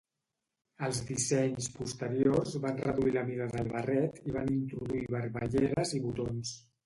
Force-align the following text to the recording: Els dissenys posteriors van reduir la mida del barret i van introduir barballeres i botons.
Els 0.85 1.01
dissenys 1.09 1.67
posteriors 1.73 2.55
van 2.63 2.81
reduir 2.87 3.13
la 3.17 3.23
mida 3.29 3.47
del 3.53 3.69
barret 3.75 4.19
i 4.31 4.35
van 4.39 4.51
introduir 4.57 5.05
barballeres 5.17 5.97
i 5.99 6.01
botons. 6.07 6.57